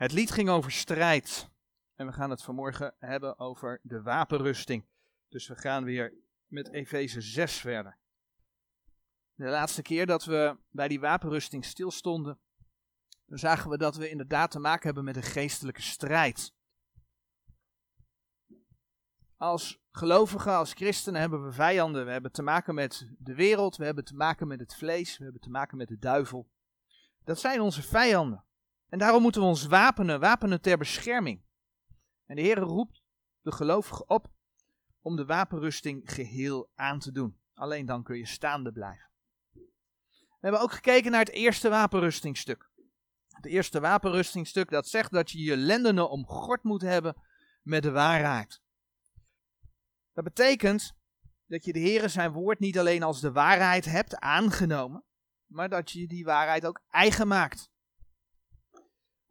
[0.00, 1.50] Het lied ging over strijd.
[1.94, 4.86] En we gaan het vanmorgen hebben over de wapenrusting.
[5.28, 6.14] Dus we gaan weer
[6.46, 7.98] met Efeze 6 verder.
[9.34, 12.38] De laatste keer dat we bij die wapenrusting stilstonden,
[13.26, 16.54] dan zagen we dat we inderdaad te maken hebben met een geestelijke strijd.
[19.36, 22.04] Als gelovigen, als christenen hebben we vijanden.
[22.04, 25.24] We hebben te maken met de wereld, we hebben te maken met het vlees, we
[25.24, 26.50] hebben te maken met de duivel.
[27.24, 28.44] Dat zijn onze vijanden.
[28.90, 31.42] En daarom moeten we ons wapenen, wapenen ter bescherming.
[32.26, 33.02] En de Heer roept
[33.40, 34.30] de gelovigen op
[35.00, 37.38] om de wapenrusting geheel aan te doen.
[37.54, 39.08] Alleen dan kun je staande blijven.
[40.12, 42.70] We hebben ook gekeken naar het eerste wapenrustingstuk.
[43.28, 47.16] Het eerste wapenrustingstuk dat zegt dat je je lendenen omgord moet hebben
[47.62, 48.62] met de waarheid.
[50.12, 50.92] Dat betekent
[51.46, 55.04] dat je de Heer zijn woord niet alleen als de waarheid hebt aangenomen,
[55.46, 57.70] maar dat je die waarheid ook eigen maakt.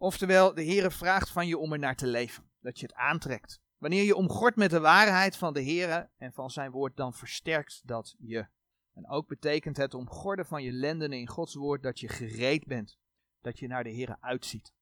[0.01, 3.61] Oftewel, de Heer vraagt van je om er naar te leven, dat je het aantrekt.
[3.77, 7.81] Wanneer je omgort met de waarheid van de Heer en van zijn woord, dan versterkt
[7.83, 8.47] dat je.
[8.93, 12.97] En ook betekent het omgorden van je lendenen in Gods woord dat je gereed bent,
[13.41, 14.73] dat je naar de Heer uitziet.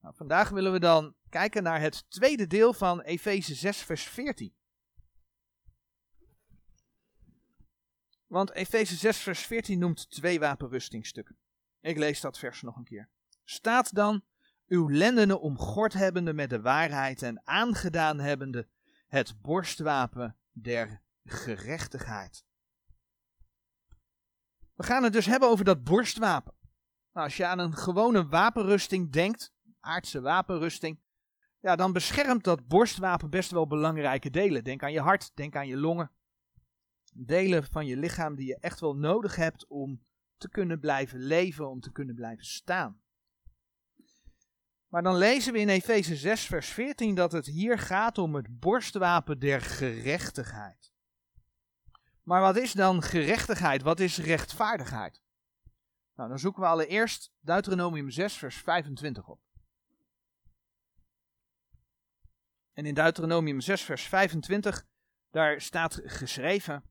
[0.00, 4.54] Nou, vandaag willen we dan kijken naar het tweede deel van Efeze 6, vers 14.
[8.26, 11.36] Want Efeze 6, vers 14 noemt twee wapenrustingstukken.
[11.80, 13.10] Ik lees dat vers nog een keer.
[13.44, 14.24] Staat dan,
[14.66, 18.68] uw lendenen omgord hebbende met de waarheid en aangedaan hebbende
[19.06, 22.44] het borstwapen der gerechtigheid.
[24.74, 26.54] We gaan het dus hebben over dat borstwapen.
[27.12, 31.00] Nou, als je aan een gewone wapenrusting denkt, aardse wapenrusting,
[31.60, 34.64] ja, dan beschermt dat borstwapen best wel belangrijke delen.
[34.64, 36.10] Denk aan je hart, denk aan je longen,
[37.12, 40.04] delen van je lichaam die je echt wel nodig hebt om
[40.36, 43.00] te kunnen blijven leven, om te kunnen blijven staan.
[44.92, 48.60] Maar dan lezen we in Efeze 6, vers 14 dat het hier gaat om het
[48.60, 50.92] borstwapen der gerechtigheid.
[52.22, 53.82] Maar wat is dan gerechtigheid?
[53.82, 55.22] Wat is rechtvaardigheid?
[56.14, 59.40] Nou, dan zoeken we allereerst Deuteronomium 6, vers 25 op.
[62.72, 64.86] En in Deuteronomium 6, vers 25,
[65.30, 66.84] daar staat geschreven: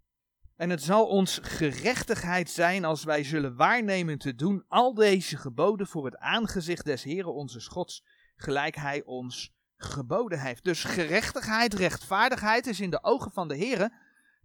[0.61, 5.87] en het zal ons gerechtigheid zijn als wij zullen waarnemen te doen al deze geboden
[5.87, 8.03] voor het aangezicht des Heren onze Gods,
[8.35, 10.63] gelijk Hij ons geboden heeft.
[10.63, 13.93] Dus gerechtigheid, rechtvaardigheid is in de ogen van de Heren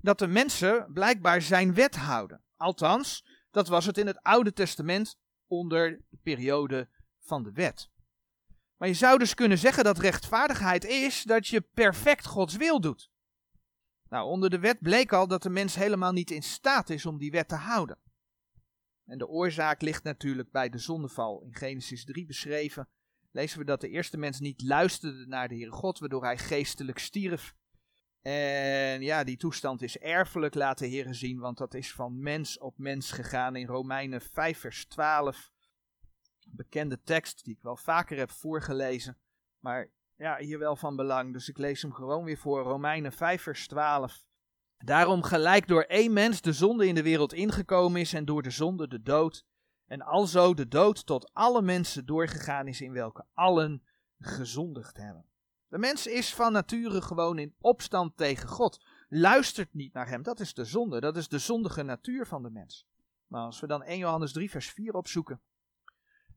[0.00, 2.42] dat de mensen blijkbaar zijn wet houden.
[2.56, 6.88] Althans, dat was het in het Oude Testament onder de periode
[7.20, 7.90] van de wet.
[8.76, 13.10] Maar je zou dus kunnen zeggen dat rechtvaardigheid is dat je perfect Gods wil doet.
[14.08, 17.18] Nou, onder de wet bleek al dat de mens helemaal niet in staat is om
[17.18, 17.98] die wet te houden.
[19.04, 21.42] En de oorzaak ligt natuurlijk bij de zondeval.
[21.42, 22.88] In Genesis 3 beschreven
[23.30, 26.98] lezen we dat de eerste mens niet luisterde naar de Heere God, waardoor hij geestelijk
[26.98, 27.54] stierf.
[28.22, 32.58] En ja, die toestand is erfelijk, laat de Heer zien, want dat is van mens
[32.58, 35.52] op mens gegaan in Romeinen 5 vers 12.
[36.40, 39.18] Een bekende tekst die ik wel vaker heb voorgelezen.
[39.58, 41.32] Maar ja, hier wel van belang.
[41.32, 42.62] Dus ik lees hem gewoon weer voor.
[42.62, 44.24] Romeinen 5, vers 12.
[44.78, 48.50] Daarom gelijk door één mens de zonde in de wereld ingekomen is en door de
[48.50, 49.44] zonde de dood.
[49.86, 53.82] En alzo de dood tot alle mensen doorgegaan is in welke allen
[54.18, 55.24] gezondigd hebben.
[55.68, 58.84] De mens is van nature gewoon in opstand tegen God.
[59.08, 60.22] Luistert niet naar hem.
[60.22, 61.00] Dat is de zonde.
[61.00, 62.86] Dat is de zondige natuur van de mens.
[63.26, 65.40] Maar als we dan 1 Johannes 3 vers 4 opzoeken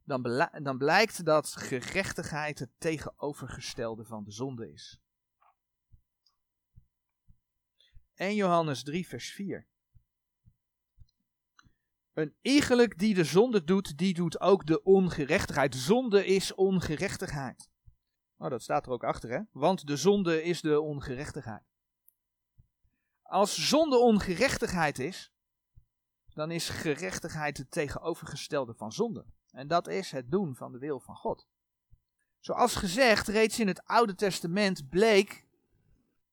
[0.10, 5.00] dan, dan blijkt dat gerechtigheid het tegenovergestelde van de zonde is.
[8.16, 9.68] 1 Johannes 3, vers 4.
[12.14, 15.76] Een iegelijk die de zonde doet, die doet ook de ongerechtigheid.
[15.76, 17.70] Zonde is ongerechtigheid.
[18.38, 19.40] Oh, dat staat er ook achter, hè?
[19.52, 21.64] Want de zonde is de ongerechtigheid.
[23.22, 25.32] Als zonde ongerechtigheid is,
[26.34, 29.26] dan is gerechtigheid het tegenovergestelde van zonde.
[29.52, 31.48] En dat is het doen van de wil van God.
[32.40, 35.48] Zoals gezegd, reeds in het Oude Testament bleek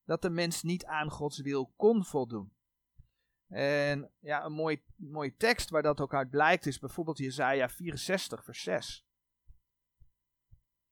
[0.05, 2.53] dat de mens niet aan Gods wil kon voldoen.
[3.49, 8.45] En ja, een mooi, mooie tekst waar dat ook uit blijkt is bijvoorbeeld Jesaja 64
[8.45, 9.07] vers 6.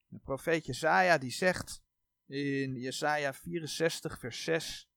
[0.06, 1.82] De profeet Jesaja die zegt
[2.26, 4.88] in Jesaja 64 vers 6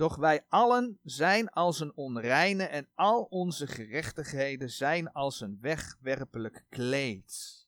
[0.00, 6.64] doch wij allen zijn als een onreine en al onze gerechtigheden zijn als een wegwerpelijk
[6.68, 7.66] kleed.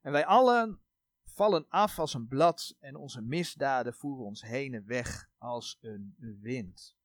[0.00, 0.80] En wij allen
[1.24, 6.36] vallen af als een blad en onze misdaden voeren ons heen en weg als een
[6.40, 6.96] wind.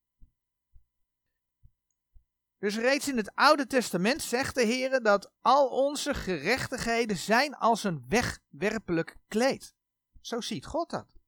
[2.57, 7.83] Dus reeds in het Oude Testament zegt de Heer dat al onze gerechtigheden zijn als
[7.83, 9.75] een wegwerpelijk kleed.
[10.21, 11.19] Zo ziet God dat.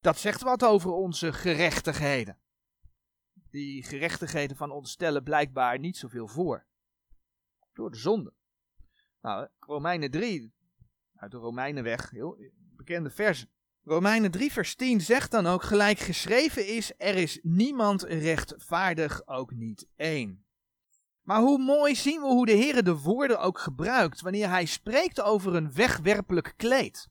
[0.00, 2.38] Dat zegt wat over onze gerechtigheden.
[3.50, 6.66] Die gerechtigheden van ons stellen blijkbaar niet zoveel voor.
[7.72, 8.32] Door de zonde.
[9.20, 10.52] Nou, Romeinen 3,
[11.16, 12.38] uit de Romeinenweg, heel
[12.76, 13.50] bekende versen.
[13.84, 19.50] Romeinen 3 vers 10 zegt dan ook gelijk geschreven is, er is niemand rechtvaardig, ook
[19.54, 20.44] niet één.
[21.22, 25.20] Maar hoe mooi zien we hoe de Heer de woorden ook gebruikt wanneer hij spreekt
[25.20, 27.08] over een wegwerpelijk kleed.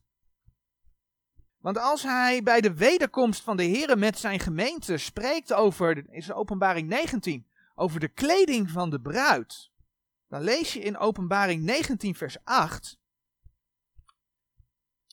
[1.60, 6.32] Want als hij bij de wederkomst van de Heer met zijn gemeente spreekt over, is
[6.32, 9.70] openbaring 19, over de kleding van de bruid,
[10.28, 12.98] dan lees je in openbaring 19 vers 8,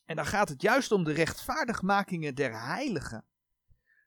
[0.08, 3.26] en dan gaat het juist om de rechtvaardigmakingen der heiligen.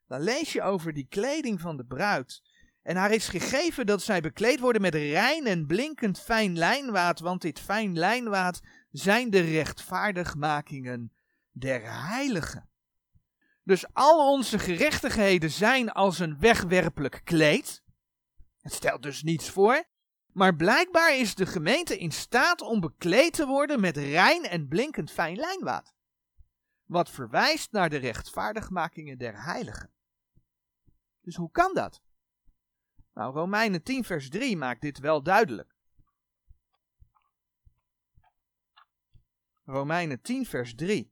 [0.07, 2.43] Dan lees je over die kleding van de bruid.
[2.83, 7.43] En haar is gegeven dat zij bekleed worden met rein en blinkend fijn lijnwaad, want
[7.43, 8.61] dit fijn lijnwaad
[8.91, 11.13] zijn de rechtvaardigmakingen
[11.61, 12.69] der heiligen.
[13.63, 17.83] Dus al onze gerechtigheden zijn als een wegwerpelijk kleed.
[18.61, 19.85] Het stelt dus niets voor.
[20.33, 25.11] Maar blijkbaar is de gemeente in staat om bekleed te worden met rein en blinkend
[25.11, 25.95] fijn lijnwaad.
[26.85, 29.91] Wat verwijst naar de rechtvaardigmakingen der heiligen.
[31.21, 32.01] Dus hoe kan dat?
[33.15, 35.77] Nou, Romeinen 10 vers 3 maakt dit wel duidelijk.
[39.65, 41.10] Romeinen 10 vers 3.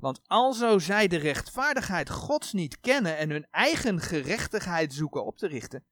[0.00, 5.46] Want alzo zij de rechtvaardigheid Gods niet kennen en hun eigen gerechtigheid zoeken op te
[5.46, 5.84] richten,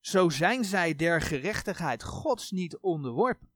[0.00, 3.50] zo zijn zij der gerechtigheid Gods niet onderworpen.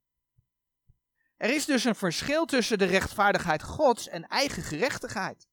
[1.36, 5.48] Er is dus een verschil tussen de rechtvaardigheid Gods en eigen gerechtigheid.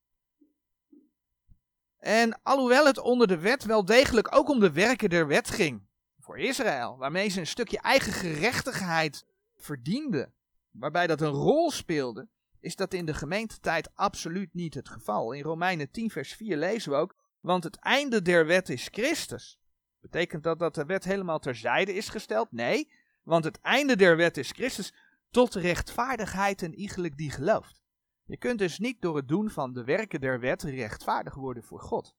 [1.98, 5.86] En alhoewel het onder de wet wel degelijk ook om de werken der wet ging,
[6.18, 9.26] voor Israël, waarmee ze een stukje eigen gerechtigheid
[9.56, 10.34] verdienden,
[10.70, 12.28] waarbij dat een rol speelde,
[12.64, 15.32] is dat in de gemeentetijd absoluut niet het geval.
[15.32, 19.58] In Romeinen 10 vers 4 lezen we ook, want het einde der wet is Christus.
[20.00, 22.52] Betekent dat dat de wet helemaal terzijde is gesteld?
[22.52, 24.94] Nee, want het einde der wet is Christus
[25.30, 27.82] tot rechtvaardigheid en iegelijk die gelooft.
[28.24, 31.80] Je kunt dus niet door het doen van de werken der wet rechtvaardig worden voor
[31.80, 32.14] God.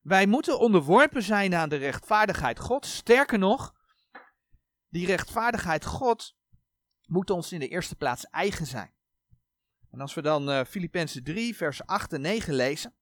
[0.00, 2.86] Wij moeten onderworpen zijn aan de rechtvaardigheid God.
[2.86, 3.74] Sterker nog,
[4.88, 6.36] die rechtvaardigheid God
[7.12, 8.92] moet ons in de eerste plaats eigen zijn.
[9.90, 12.94] En als we dan uh, Filippenzen 3, vers 8 en 9 lezen.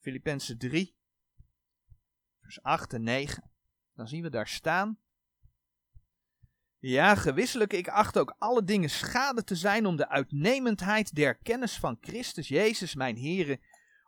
[0.00, 0.96] Filippenzen 3,
[2.40, 3.50] vers 8 en 9.
[3.94, 4.98] Dan zien we daar staan.
[6.78, 11.78] Ja, gewisselijk, ik acht ook alle dingen schade te zijn om de uitnemendheid der kennis
[11.78, 13.60] van Christus Jezus, mijn Heere,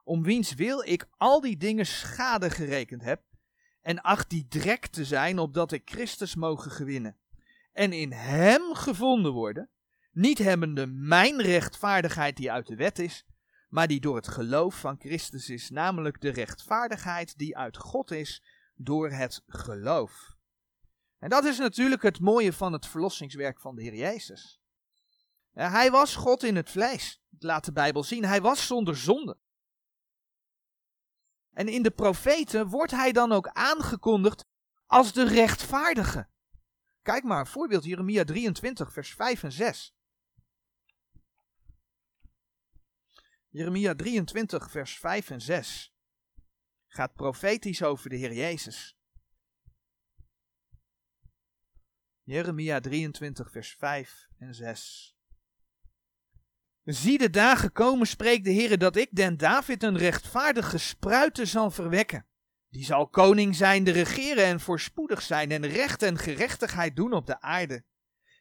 [0.04, 3.22] om wiens wil ik al die dingen schade gerekend heb,
[3.86, 7.16] en acht die drek te zijn, opdat ik Christus mogen gewinnen,
[7.72, 9.70] en in hem gevonden worden,
[10.12, 13.26] niet hebbende mijn rechtvaardigheid die uit de wet is,
[13.68, 18.42] maar die door het geloof van Christus is, namelijk de rechtvaardigheid die uit God is
[18.74, 20.34] door het geloof.
[21.18, 24.60] En dat is natuurlijk het mooie van het verlossingswerk van de Heer Jezus.
[25.52, 28.24] hij was God in het vlees, laat de Bijbel zien.
[28.24, 29.36] Hij was zonder zonde.
[31.56, 34.44] En in de profeten wordt hij dan ook aangekondigd
[34.86, 36.28] als de rechtvaardige.
[37.02, 39.94] Kijk maar, een voorbeeld Jeremia 23, vers 5 en 6.
[43.48, 45.94] Jeremia 23, vers 5 en 6
[46.86, 48.96] gaat profetisch over de Heer Jezus.
[52.22, 55.15] Jeremia 23, vers 5 en 6.
[56.86, 61.70] Zie de dagen komen, spreekt de Heer, dat ik den David een rechtvaardige spruiten zal
[61.70, 62.26] verwekken.
[62.68, 67.26] Die zal koning zijn, de regeren en voorspoedig zijn en recht en gerechtigheid doen op
[67.26, 67.84] de aarde.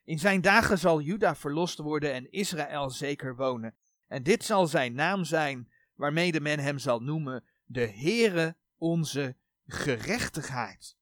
[0.04, 3.76] In zijn dagen zal Juda verlost worden en Israël zeker wonen.
[4.08, 9.36] En dit zal zijn naam zijn, waarmede men hem zal noemen, de Heere onze
[9.66, 10.98] gerechtigheid.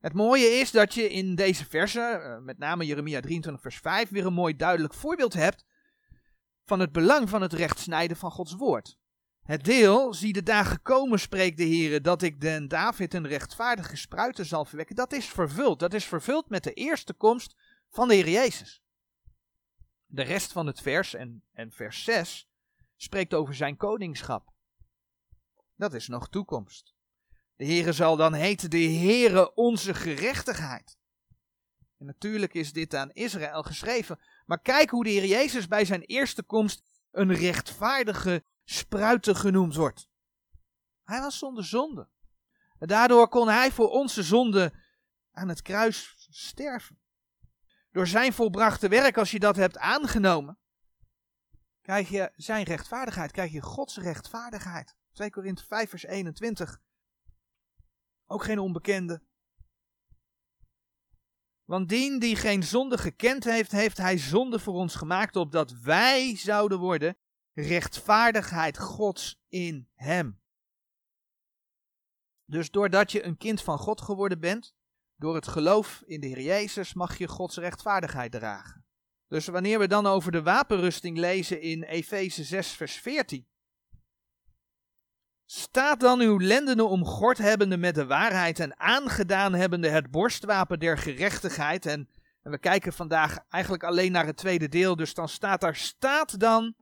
[0.00, 4.08] Het mooie is dat je in deze versen, eh, met name Jeremia 23 vers 5,
[4.08, 5.64] weer een mooi duidelijk voorbeeld hebt
[6.64, 8.98] van het belang van het rechtsnijden van Gods woord.
[9.42, 13.96] Het deel, zie de dagen komen, spreekt de Heer, dat ik den David een rechtvaardige
[13.96, 15.78] spruiten zal verwekken, dat is vervuld.
[15.78, 17.56] Dat is vervuld met de eerste komst
[17.88, 18.82] van de Heer Jezus.
[20.06, 22.48] De rest van het vers en, en vers 6
[22.96, 24.52] spreekt over zijn koningschap.
[25.76, 26.94] Dat is nog toekomst.
[27.60, 30.98] De Heere zal dan heten de Heere onze gerechtigheid.
[31.98, 34.20] En natuurlijk is dit aan Israël geschreven.
[34.46, 40.08] Maar kijk hoe de Heer Jezus bij zijn eerste komst een rechtvaardige spruiten genoemd wordt.
[41.04, 42.08] Hij was zonder zonde.
[42.78, 44.72] En daardoor kon hij voor onze zonde
[45.32, 46.98] aan het kruis sterven.
[47.90, 50.58] Door zijn volbrachte werk, als je dat hebt aangenomen,
[51.80, 54.96] krijg je zijn rechtvaardigheid, krijg je Gods rechtvaardigheid.
[55.12, 56.80] 2 Korinthe 5 vers 21.
[58.32, 59.22] Ook geen onbekende.
[61.64, 66.36] Want dien die geen zonde gekend heeft, heeft hij zonde voor ons gemaakt, opdat wij
[66.36, 67.16] zouden worden
[67.52, 70.40] rechtvaardigheid Gods in hem.
[72.44, 74.74] Dus doordat je een kind van God geworden bent,
[75.16, 78.86] door het geloof in de Heer Jezus, mag je Gods rechtvaardigheid dragen.
[79.26, 83.49] Dus wanneer we dan over de wapenrusting lezen in Efeze 6, vers 14.
[85.52, 90.98] Staat dan uw lendenen omgord hebbende met de waarheid en aangedaan hebbende het borstwapen der
[90.98, 91.86] gerechtigheid.
[91.86, 92.08] En,
[92.42, 96.74] we kijken vandaag eigenlijk alleen naar het tweede deel, dus dan staat daar, staat dan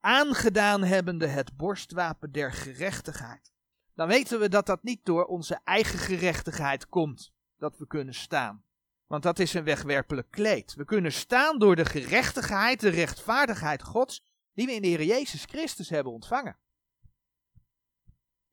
[0.00, 3.52] aangedaan hebbende het borstwapen der gerechtigheid.
[3.94, 8.64] Dan weten we dat dat niet door onze eigen gerechtigheid komt, dat we kunnen staan.
[9.06, 10.74] Want dat is een wegwerpelijk kleed.
[10.74, 14.22] We kunnen staan door de gerechtigheid, de rechtvaardigheid Gods,
[14.54, 16.56] die we in de Heer Jezus Christus hebben ontvangen.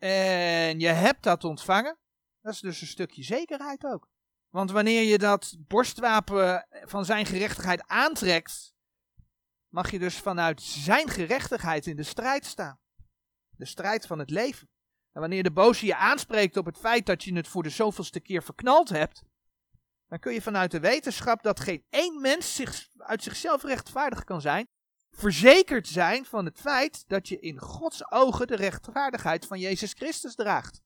[0.04, 1.98] En je hebt dat ontvangen,
[2.42, 4.08] dat is dus een stukje zekerheid ook.
[4.50, 8.74] Want wanneer je dat borstwapen van zijn gerechtigheid aantrekt,
[9.68, 12.80] mag je dus vanuit zijn gerechtigheid in de strijd staan.
[13.50, 14.70] De strijd van het leven.
[15.12, 18.20] En wanneer de boze je aanspreekt op het feit dat je het voor de zoveelste
[18.20, 19.24] keer verknald hebt,
[20.08, 24.42] dan kun je vanuit de wetenschap dat geen één mens zich uit zichzelf rechtvaardig kan
[24.42, 24.68] zijn,
[25.12, 30.36] verzekerd zijn van het feit dat je in Gods ogen de rechtvaardigheid van Jezus Christus
[30.36, 30.82] draagt.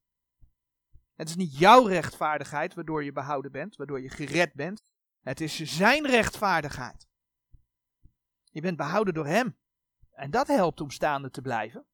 [1.16, 4.84] Het is niet jouw rechtvaardigheid waardoor je behouden bent, waardoor je gered bent.
[5.22, 7.08] Het is zijn rechtvaardigheid.
[8.52, 9.58] Je bent behouden door hem.
[10.12, 11.86] En dat helpt om staande te blijven.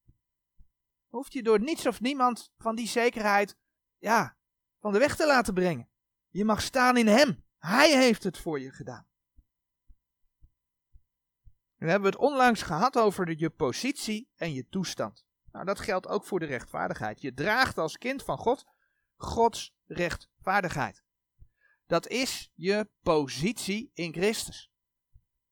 [1.07, 3.57] Hoeft je door niets of niemand van die zekerheid,
[3.97, 4.37] ja,
[4.79, 5.89] van de weg te laten brengen.
[6.29, 7.43] Je mag staan in hem.
[7.57, 9.10] Hij heeft het voor je gedaan.
[11.81, 15.25] Nu hebben we het onlangs gehad over je positie en je toestand.
[15.51, 17.21] Nou, dat geldt ook voor de rechtvaardigheid.
[17.21, 18.65] Je draagt als kind van God
[19.15, 21.03] Gods rechtvaardigheid.
[21.85, 24.71] Dat is je positie in Christus.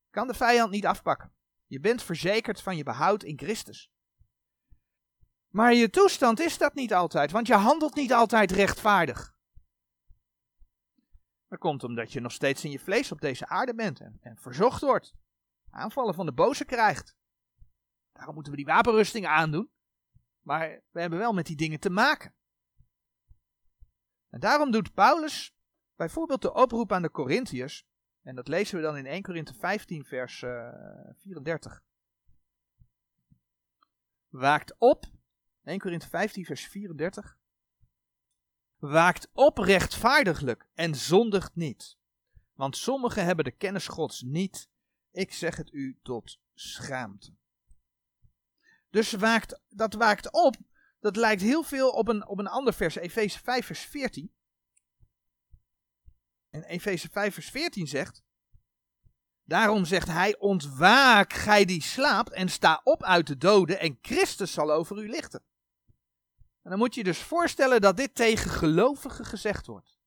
[0.09, 1.33] Kan de vijand niet afpakken.
[1.65, 3.91] Je bent verzekerd van je behoud in Christus.
[5.47, 9.35] Maar je toestand is dat niet altijd, want je handelt niet altijd rechtvaardig.
[11.47, 14.37] Dat komt omdat je nog steeds in je vlees op deze aarde bent en, en
[14.37, 15.13] verzocht wordt
[15.69, 17.17] aanvallen van de boze krijgt.
[18.11, 19.71] Daarom moeten we die wapenrusting aandoen.
[20.41, 22.33] Maar we hebben wel met die dingen te maken.
[24.29, 25.55] En daarom doet Paulus
[25.95, 27.87] bijvoorbeeld de oproep aan de Corinthiërs.
[28.21, 31.83] En dat lezen we dan in 1 Korinthe 15, vers uh, eh, 34.
[34.27, 35.05] Waakt op.
[35.63, 37.37] 1 Korinthe 15, vers 34.
[38.77, 41.97] Waakt op rechtvaardiglijk en zondigt niet.
[42.53, 44.68] Want sommigen hebben de kennis Gods niet
[45.11, 47.37] ik zeg het u tot schaamte.
[48.89, 50.55] Dus waakt, dat waakt op.
[50.99, 54.33] Dat lijkt heel veel op een, op een ander vers, Efeze 5, vers 14.
[56.49, 58.23] En Efeze 5, vers 14 zegt.
[59.43, 64.53] Daarom zegt hij: Ontwaak, gij die slaapt, en sta op uit de doden, en Christus
[64.53, 65.43] zal over u lichten.
[66.61, 69.97] En dan moet je je dus voorstellen dat dit tegen gelovigen gezegd wordt.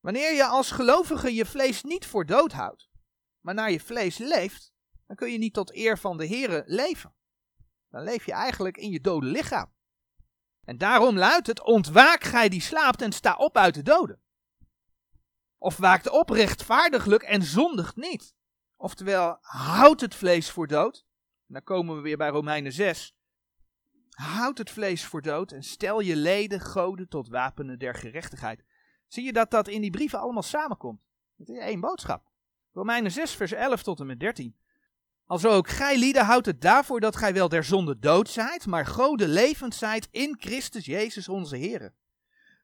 [0.00, 2.88] Wanneer je als gelovige je vlees niet voor dood houdt,
[3.46, 4.72] maar naar je vlees leeft,
[5.06, 7.14] dan kun je niet tot eer van de Here leven.
[7.90, 9.72] Dan leef je eigenlijk in je dode lichaam.
[10.64, 14.20] En daarom luidt het: ontwaak gij die slaapt en sta op uit de doden.
[15.58, 18.34] Of waakt op rechtvaardiglijk en zondigt niet.
[18.76, 21.06] Oftewel, houd het vlees voor dood.
[21.46, 23.16] Dan komen we weer bij Romeinen 6.
[24.10, 28.64] Houd het vlees voor dood en stel je leden goden tot wapenen der gerechtigheid.
[29.06, 31.00] Zie je dat dat in die brieven allemaal samenkomt?
[31.36, 32.25] Het is één boodschap.
[32.76, 34.56] Romeinen 6, vers 11 tot en met 13.
[35.26, 38.86] Alzo ook gij lieden houdt het daarvoor dat gij wel der zonde dood zijt, maar
[38.86, 41.94] gode levend zijt in Christus Jezus onze Heer.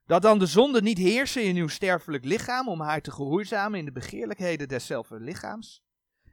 [0.07, 3.85] Dat dan de zonde niet heersen in uw sterfelijk lichaam om haar te gehoorzamen in
[3.85, 5.83] de begeerlijkheden deszelfde lichaams.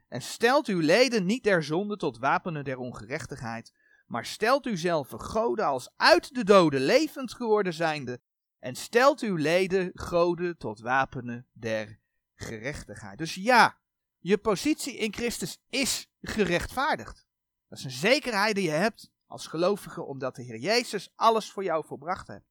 [0.08, 3.72] En stelt uw leden niet der zonde tot wapenen der ongerechtigheid,
[4.06, 8.20] maar stelt u zelf goden als uit de doden levend geworden zijnde,
[8.58, 11.99] en stelt uw leden goden tot wapenen der
[12.40, 13.18] gerechtigheid.
[13.18, 13.78] Dus ja,
[14.18, 17.26] je positie in Christus is gerechtvaardigd.
[17.68, 21.64] Dat is een zekerheid die je hebt als gelovige, omdat de Heer Jezus alles voor
[21.64, 22.48] jou volbracht heeft.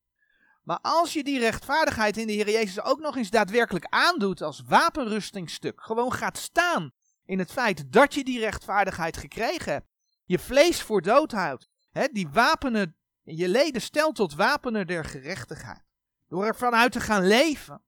[0.63, 4.63] Maar als je die rechtvaardigheid in de Heer Jezus ook nog eens daadwerkelijk aandoet als
[4.65, 6.91] wapenrustingstuk, gewoon gaat staan
[7.25, 9.87] in het feit dat je die rechtvaardigheid gekregen hebt,
[10.23, 11.69] je vlees voor dood houdt.
[11.89, 15.83] Hè, die wapenen, je leden stelt tot wapenen der gerechtigheid.
[16.27, 17.83] Door ervan uit te gaan leven.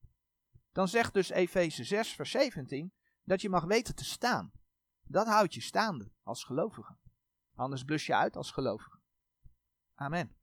[0.72, 4.52] Dan zegt dus Efeze 6, vers 17, dat je mag weten te staan.
[5.04, 6.98] Dat houdt je staande als gelovige.
[7.56, 9.00] Anders blus je uit als gelovige.
[9.96, 10.41] Amen.